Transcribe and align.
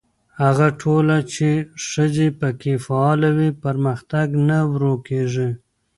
هغه 0.41 0.67
ټولنه 0.81 1.17
چې 1.33 1.47
ښځې 1.89 2.27
پکې 2.39 2.73
فعاله 2.85 3.29
وي، 3.37 3.49
پرمختګ 3.63 4.27
نه 4.49 4.59
ورو 4.71 4.93
کېږي. 5.07 5.49